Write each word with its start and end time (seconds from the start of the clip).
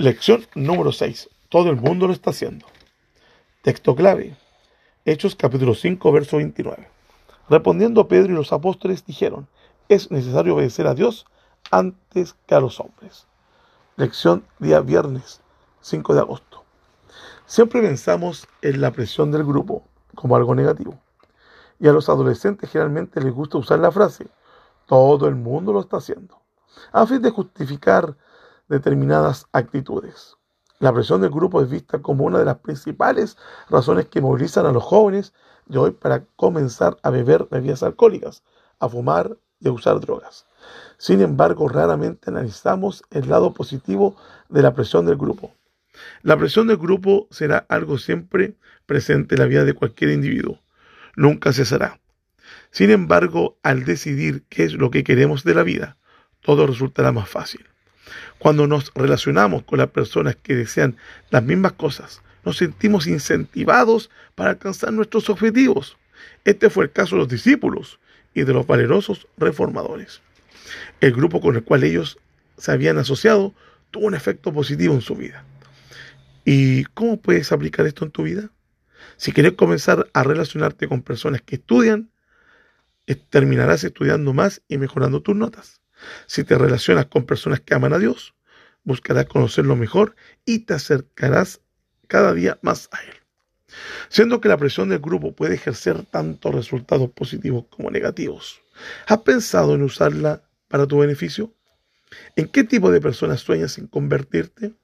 Lección 0.00 0.46
número 0.54 0.92
6. 0.92 1.28
Todo 1.48 1.70
el 1.70 1.76
mundo 1.76 2.06
lo 2.06 2.12
está 2.12 2.30
haciendo. 2.30 2.66
Texto 3.62 3.96
clave. 3.96 4.36
Hechos 5.04 5.34
capítulo 5.34 5.74
5, 5.74 6.12
verso 6.12 6.36
29. 6.36 6.88
Respondiendo 7.48 8.06
Pedro 8.06 8.32
y 8.32 8.36
los 8.36 8.52
apóstoles 8.52 9.04
dijeron, 9.04 9.48
es 9.88 10.12
necesario 10.12 10.54
obedecer 10.54 10.86
a 10.86 10.94
Dios 10.94 11.26
antes 11.72 12.36
que 12.46 12.54
a 12.54 12.60
los 12.60 12.78
hombres. 12.78 13.26
Lección 13.96 14.44
día 14.60 14.82
viernes 14.82 15.40
5 15.80 16.14
de 16.14 16.20
agosto. 16.20 16.62
Siempre 17.46 17.82
pensamos 17.82 18.46
en 18.62 18.80
la 18.80 18.92
presión 18.92 19.32
del 19.32 19.42
grupo 19.42 19.82
como 20.14 20.36
algo 20.36 20.54
negativo. 20.54 20.96
Y 21.80 21.88
a 21.88 21.92
los 21.92 22.08
adolescentes 22.08 22.70
generalmente 22.70 23.20
les 23.20 23.32
gusta 23.32 23.58
usar 23.58 23.80
la 23.80 23.90
frase, 23.90 24.28
todo 24.86 25.26
el 25.26 25.34
mundo 25.34 25.72
lo 25.72 25.80
está 25.80 25.96
haciendo, 25.96 26.40
a 26.92 27.04
fin 27.04 27.20
de 27.20 27.30
justificar 27.30 28.16
determinadas 28.68 29.46
actitudes. 29.52 30.36
La 30.80 30.92
presión 30.92 31.20
del 31.20 31.30
grupo 31.30 31.60
es 31.60 31.68
vista 31.68 31.98
como 31.98 32.24
una 32.24 32.38
de 32.38 32.44
las 32.44 32.58
principales 32.58 33.36
razones 33.68 34.06
que 34.06 34.20
movilizan 34.20 34.66
a 34.66 34.72
los 34.72 34.84
jóvenes 34.84 35.32
de 35.66 35.78
hoy 35.78 35.90
para 35.90 36.24
comenzar 36.36 36.96
a 37.02 37.10
beber 37.10 37.48
bebidas 37.50 37.82
alcohólicas, 37.82 38.44
a 38.78 38.88
fumar 38.88 39.36
y 39.60 39.68
a 39.68 39.72
usar 39.72 39.98
drogas. 40.00 40.46
Sin 40.96 41.20
embargo, 41.20 41.68
raramente 41.68 42.30
analizamos 42.30 43.02
el 43.10 43.28
lado 43.28 43.54
positivo 43.54 44.16
de 44.48 44.62
la 44.62 44.72
presión 44.72 45.06
del 45.06 45.16
grupo. 45.16 45.52
La 46.22 46.36
presión 46.36 46.68
del 46.68 46.76
grupo 46.76 47.26
será 47.30 47.66
algo 47.68 47.98
siempre 47.98 48.56
presente 48.86 49.34
en 49.34 49.40
la 49.40 49.46
vida 49.46 49.64
de 49.64 49.74
cualquier 49.74 50.10
individuo. 50.10 50.60
Nunca 51.16 51.52
cesará. 51.52 52.00
Sin 52.70 52.90
embargo, 52.90 53.58
al 53.62 53.84
decidir 53.84 54.44
qué 54.48 54.64
es 54.64 54.74
lo 54.74 54.90
que 54.90 55.04
queremos 55.04 55.42
de 55.42 55.54
la 55.54 55.64
vida, 55.64 55.96
todo 56.40 56.66
resultará 56.66 57.10
más 57.10 57.28
fácil. 57.28 57.66
Cuando 58.38 58.66
nos 58.66 58.92
relacionamos 58.94 59.62
con 59.64 59.78
las 59.78 59.88
personas 59.88 60.36
que 60.36 60.54
desean 60.54 60.96
las 61.30 61.42
mismas 61.42 61.72
cosas, 61.72 62.22
nos 62.44 62.56
sentimos 62.56 63.06
incentivados 63.06 64.10
para 64.34 64.50
alcanzar 64.50 64.92
nuestros 64.92 65.28
objetivos. 65.30 65.96
Este 66.44 66.70
fue 66.70 66.84
el 66.84 66.92
caso 66.92 67.16
de 67.16 67.20
los 67.20 67.28
discípulos 67.28 67.98
y 68.34 68.44
de 68.44 68.52
los 68.52 68.66
valerosos 68.66 69.26
reformadores. 69.36 70.20
El 71.00 71.12
grupo 71.12 71.40
con 71.40 71.56
el 71.56 71.64
cual 71.64 71.84
ellos 71.84 72.18
se 72.56 72.72
habían 72.72 72.98
asociado 72.98 73.54
tuvo 73.90 74.06
un 74.06 74.14
efecto 74.14 74.52
positivo 74.52 74.94
en 74.94 75.00
su 75.00 75.14
vida. 75.14 75.44
¿Y 76.44 76.84
cómo 76.84 77.20
puedes 77.20 77.52
aplicar 77.52 77.86
esto 77.86 78.04
en 78.04 78.10
tu 78.10 78.22
vida? 78.22 78.50
Si 79.16 79.32
quieres 79.32 79.52
comenzar 79.52 80.08
a 80.12 80.22
relacionarte 80.22 80.88
con 80.88 81.02
personas 81.02 81.42
que 81.42 81.56
estudian, 81.56 82.10
terminarás 83.30 83.84
estudiando 83.84 84.32
más 84.32 84.62
y 84.68 84.78
mejorando 84.78 85.22
tus 85.22 85.36
notas. 85.36 85.80
Si 86.26 86.44
te 86.44 86.56
relacionas 86.56 87.06
con 87.06 87.24
personas 87.24 87.60
que 87.60 87.74
aman 87.74 87.92
a 87.92 87.98
Dios, 87.98 88.34
buscarás 88.84 89.26
conocerlo 89.26 89.76
mejor 89.76 90.16
y 90.44 90.60
te 90.60 90.74
acercarás 90.74 91.60
cada 92.06 92.32
día 92.34 92.58
más 92.62 92.88
a 92.92 93.02
Él. 93.02 93.14
Siendo 94.08 94.40
que 94.40 94.48
la 94.48 94.56
presión 94.56 94.88
del 94.88 95.00
grupo 95.00 95.34
puede 95.34 95.54
ejercer 95.54 96.04
tanto 96.06 96.50
resultados 96.50 97.10
positivos 97.10 97.66
como 97.68 97.90
negativos, 97.90 98.62
¿has 99.06 99.18
pensado 99.18 99.74
en 99.74 99.82
usarla 99.82 100.42
para 100.68 100.86
tu 100.86 100.98
beneficio? 100.98 101.54
¿En 102.36 102.48
qué 102.48 102.64
tipo 102.64 102.90
de 102.90 103.00
personas 103.00 103.40
sueñas 103.40 103.76
en 103.76 103.86
convertirte? 103.86 104.74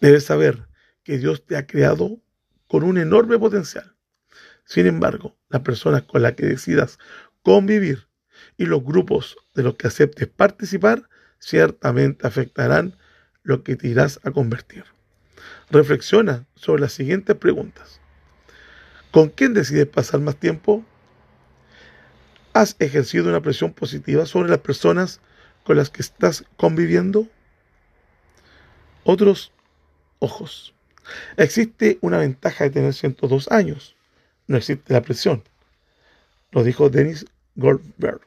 Debes 0.00 0.24
saber 0.24 0.66
que 1.04 1.18
Dios 1.18 1.46
te 1.46 1.56
ha 1.56 1.66
creado 1.66 2.20
con 2.66 2.82
un 2.82 2.98
enorme 2.98 3.38
potencial. 3.38 3.94
Sin 4.64 4.86
embargo, 4.86 5.36
las 5.48 5.62
personas 5.62 6.02
con 6.02 6.22
las 6.22 6.32
que 6.34 6.46
decidas 6.46 6.98
convivir 7.42 8.09
y 8.56 8.66
los 8.66 8.84
grupos 8.84 9.36
de 9.54 9.62
los 9.62 9.76
que 9.76 9.86
aceptes 9.86 10.28
participar 10.28 11.08
ciertamente 11.38 12.26
afectarán 12.26 12.96
lo 13.42 13.62
que 13.62 13.76
te 13.76 13.88
irás 13.88 14.20
a 14.22 14.30
convertir. 14.30 14.84
Reflexiona 15.70 16.46
sobre 16.54 16.82
las 16.82 16.92
siguientes 16.92 17.36
preguntas. 17.36 18.00
¿Con 19.10 19.28
quién 19.28 19.54
decides 19.54 19.86
pasar 19.86 20.20
más 20.20 20.36
tiempo? 20.36 20.84
¿Has 22.52 22.76
ejercido 22.78 23.28
una 23.28 23.40
presión 23.40 23.72
positiva 23.72 24.26
sobre 24.26 24.50
las 24.50 24.58
personas 24.58 25.20
con 25.64 25.76
las 25.76 25.90
que 25.90 26.02
estás 26.02 26.44
conviviendo? 26.56 27.28
Otros 29.04 29.52
ojos. 30.18 30.74
Existe 31.36 31.98
una 32.00 32.18
ventaja 32.18 32.64
de 32.64 32.70
tener 32.70 32.94
102 32.94 33.50
años. 33.50 33.96
No 34.46 34.56
existe 34.56 34.92
la 34.92 35.02
presión. 35.02 35.42
Lo 36.52 36.62
dijo 36.64 36.90
Dennis 36.90 37.26
Goldberg. 37.54 38.20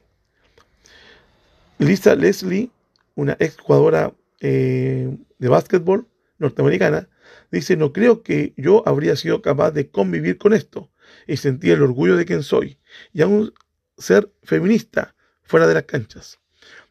Lisa 1.78 2.14
Leslie, 2.14 2.70
una 3.14 3.36
ex 3.40 3.58
jugadora 3.58 4.14
eh, 4.40 5.16
de 5.38 5.48
básquetbol 5.48 6.06
norteamericana, 6.38 7.08
dice, 7.50 7.76
no 7.76 7.92
creo 7.92 8.22
que 8.22 8.52
yo 8.56 8.86
habría 8.86 9.16
sido 9.16 9.42
capaz 9.42 9.72
de 9.72 9.88
convivir 9.88 10.38
con 10.38 10.52
esto 10.52 10.90
y 11.26 11.36
sentir 11.36 11.72
el 11.72 11.82
orgullo 11.82 12.16
de 12.16 12.24
quien 12.24 12.42
soy 12.42 12.78
y 13.12 13.22
aún 13.22 13.52
ser 13.98 14.30
feminista 14.42 15.14
fuera 15.42 15.66
de 15.66 15.74
las 15.74 15.84
canchas. 15.84 16.38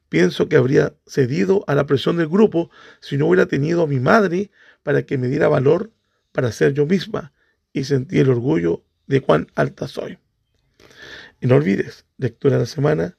Pienso 0.10 0.48
que 0.48 0.58
habría 0.58 0.94
cedido 1.08 1.64
a 1.68 1.76
la 1.76 1.86
presión 1.86 2.18
del 2.18 2.28
grupo 2.28 2.70
si 3.02 3.18
no 3.18 3.28
hubiera 3.28 3.48
tenido 3.48 3.84
a 3.84 3.88
mi 3.88 4.00
madre 4.00 4.52
para 4.84 5.04
que 5.04 5.18
me 5.18 5.28
diera 5.28 5.48
valor 5.48 5.92
para 6.32 6.52
ser 6.52 6.74
yo 6.74 6.86
misma 6.86 7.34
y 7.74 7.86
sentir 7.86 8.22
el 8.22 8.30
orgullo 8.30 8.84
de 9.08 9.22
cuán 9.22 9.48
alta 9.56 9.88
soy. 9.88 10.20
Y 11.42 11.48
no 11.48 11.56
olvides, 11.56 12.06
lectura 12.18 12.56
de 12.56 12.62
la 12.62 12.66
semana, 12.68 13.18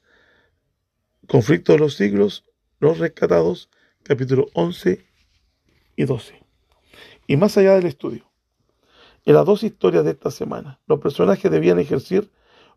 Conflicto 1.27 1.73
de 1.73 1.79
los 1.79 1.95
siglos, 1.95 2.45
los 2.79 2.99
rescatados, 2.99 3.69
capítulo 4.03 4.45
11 4.53 5.03
y 5.95 6.05
12. 6.05 6.43
Y 7.25 7.37
más 7.37 7.57
allá 7.57 7.73
del 7.73 7.87
estudio, 7.87 8.29
en 9.25 9.33
las 9.33 9.45
dos 9.45 9.63
historias 9.63 10.05
de 10.05 10.11
esta 10.11 10.29
semana, 10.29 10.79
los 10.85 10.99
personajes 10.99 11.49
debían 11.49 11.79
ejercer 11.79 12.29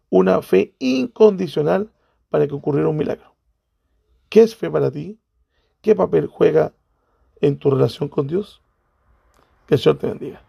una 0.09 0.41
fe 0.41 0.75
incondicional 0.79 1.93
para 2.31 2.47
que 2.49 2.55
ocurriera 2.55 2.89
un 2.89 2.97
milagro. 2.97 3.37
¿Qué 4.31 4.43
es 4.43 4.57
fe 4.57 4.71
para 4.71 4.91
ti? 4.91 5.21
¿Qué 5.83 5.95
papel 5.95 6.27
juega 6.27 6.73
en 7.43 7.59
tu 7.59 7.71
relación 7.71 8.09
con 8.09 8.29
Dios? 8.29 8.63
Que 9.67 9.75
el 9.75 9.81
Señor 9.81 9.99
te 9.99 10.07
bendiga. 10.07 10.48